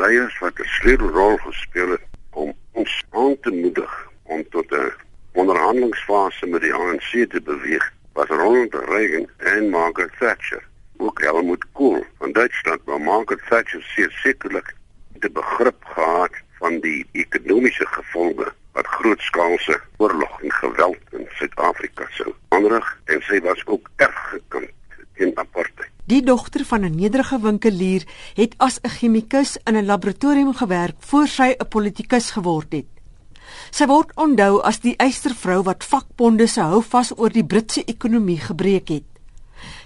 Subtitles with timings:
[0.00, 3.92] leiers wat 'n sleutelrol gespeel het om ons aan te moedig
[4.22, 4.92] om tot 'n
[5.32, 10.62] onderhandelingsfase met die ANC te beweeg was Ronald Reagan en Margaret Thatcher.
[10.96, 14.74] Ook Helmut Kohl van Duitsland, maar Margaret Thatcher het sekerlik
[15.12, 22.34] die begrip gehad van die ekonomiese gevolge wat grootskaalse oorlog en geweld in Suid-Afrika sou
[22.48, 24.29] aanrig en sy was ook erg.
[26.10, 28.02] Die dogter van 'n nederige winkelier
[28.34, 32.90] het as 'n chemikus in 'n laboratorium gewerk voor sy 'n politikus geword het.
[33.70, 38.88] Sy word onthou as die eystervrou wat vakbonde se houvas oor die Britse ekonomie gebreek
[38.88, 39.08] het.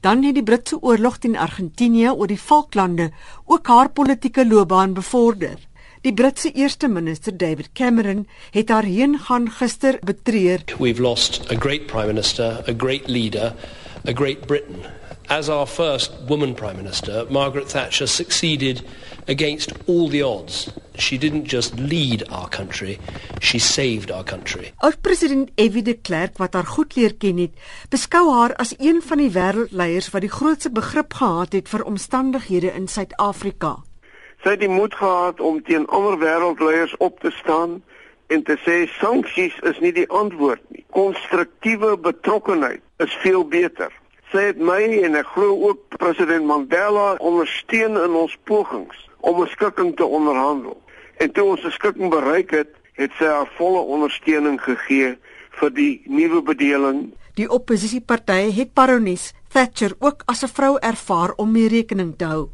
[0.00, 3.10] Dan het die Britse oorlog teen Argentinië oor die Falklande
[3.44, 5.58] ook haar politieke loopbaan bevorder.
[6.00, 10.64] Die Britse eerste minister David Cameron het haar heen gaan gister betreur.
[10.78, 13.54] We've lost a great prime minister, a great leader,
[14.08, 14.82] a great Britain.
[15.30, 18.82] As our first woman prime minister, Margaret Thatcher succeeded
[19.28, 20.72] against all the odds.
[20.96, 22.98] She didn't just lead our country,
[23.38, 24.72] she saved our country.
[24.82, 25.82] Oud-president F.W.
[25.82, 27.52] de Klerk wat haar goed leer ken het,
[27.90, 32.72] beskou haar as een van die wêreldleiers wat die grootste begrip gehad het vir omstandighede
[32.72, 33.76] in Suid-Afrika.
[34.40, 37.82] Sy het die moed gehad om teen ander wêreldleiers op te staan
[38.32, 40.86] en te sê sanksies is nie die antwoord nie.
[40.96, 43.92] Konstruktiewe betrokkenheid is veel beter.
[44.28, 49.48] Sy het my en ek glo ook president Mandela ondersteun in ons pogings om 'n
[49.48, 50.76] skikking te onderhandel.
[51.16, 55.16] En toe ons 'n skikking bereik het, het sy haar volle ondersteuning gegee
[55.50, 57.14] vir die nuwe bedeling.
[57.34, 62.48] Die oppositiepartye het Baroness Thatcher ook as 'n vrou ervaar om mee rekening te hou.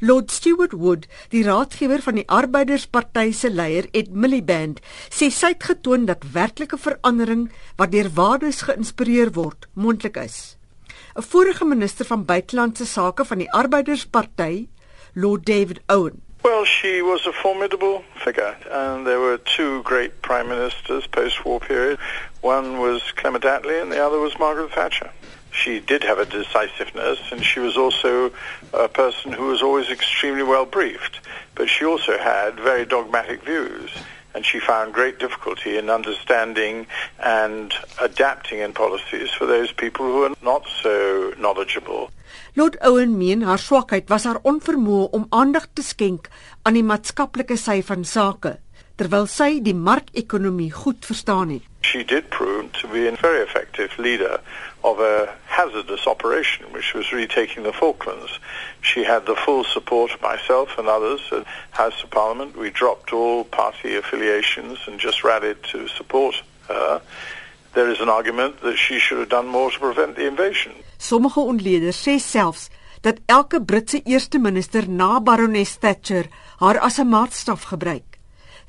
[0.00, 5.64] Lord Stewart Wood, die raadgewer van die Arbeidersparty se leier Ed Miliband, sê sy het
[5.64, 10.56] getoon dat werklike verandering wat deur waardes geïnspireer word, moontlik is.
[11.14, 14.68] 'n vorige minister van buitelandse sake van die Arbeidersparty,
[15.12, 16.22] Lord David Owen.
[16.42, 21.98] Well, she was a formidable figure, and there were two great prime ministers post-war period.
[22.40, 25.10] One was Clement Attlee, and the other was Margaret Thatcher.
[25.50, 28.30] She did have a decisiveness, and she was also
[28.72, 31.20] a person who was always extremely well briefed.
[31.54, 33.90] But she also had very dogmatic views
[34.36, 36.86] and she found great difficulty in understanding
[37.18, 42.10] and adapting in policies for those people who are not so knowledgeable.
[42.54, 46.28] Lord Owen meen haar swakheid was haar onvermoë om aandag te skenk
[46.68, 48.58] aan die maatskaplike sy van sake
[48.96, 51.64] terwyl sy die markekonomie goed verstaan het.
[51.82, 54.40] She did prove to be a very effective leader
[54.82, 58.40] of a hazardous operation, which was retaking the Falklands.
[58.80, 62.56] She had the full support of myself and others at House of Parliament.
[62.56, 66.34] We dropped all party affiliations and just rallied to support
[66.68, 67.00] her.
[67.74, 70.72] There is an argument that she should have done more to prevent the invasion.
[70.98, 72.70] Sommige ontleeders sê selfs
[73.00, 76.26] dat elke Britse eerste minister na Baroness Thatcher
[76.58, 78.15] haar as 'n maatstaf gebruik.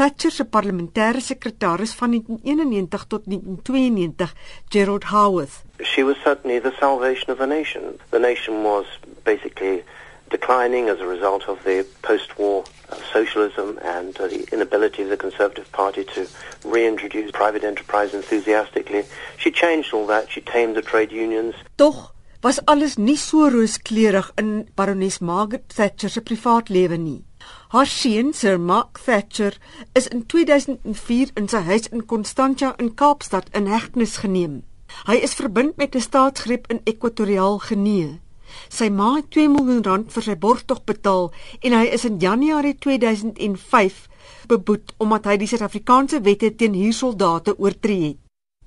[0.00, 4.32] Thatcher se parlementêre sekretaris van 1991 tot 1992,
[4.70, 5.62] Gerald Howarth.
[5.82, 7.82] She was certainly the salvation of the nation.
[8.10, 8.86] The nation was
[9.24, 9.84] basically
[10.30, 15.18] declining as a result of the post-war uh, socialism and uh, the inability of the
[15.18, 16.26] Conservative Party to
[16.64, 19.04] reintroduce private enterprise enthusiastically.
[19.36, 20.30] She changed all that.
[20.30, 21.54] She tamed the trade unions.
[21.76, 27.29] Toch was alles nie so rooskleurig in Baroness Margaret Thatcher se privaat lewe nie.
[27.68, 29.58] Haar seun, Sir Mark Thatcher,
[29.94, 34.62] is in 2004 in sy huis in Constantia in Kaapstad in hegtenis geneem.
[35.06, 38.20] Hy is verbind met 'n staatsgreep in Ekwatoriaal Genee.
[38.68, 41.30] Sy ma het 2 miljoen rand vir sy borgtog betaal
[41.60, 44.08] en hy is in Januarie 2005
[44.48, 48.18] beboet omdat hy die Suid-Afrikaanse wette teen huursoldate oortree het.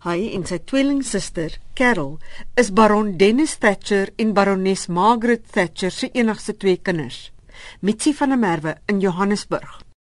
[0.03, 2.19] Hy en sy tweelingsuster, Carol,
[2.59, 7.32] is Baron Dennis Thatcher en Baroness Margaret Thatcher se enigste twee kinders.
[7.81, 9.83] Mitsi van der Merwe in Johannesburg.